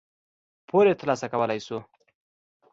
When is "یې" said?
0.89-0.95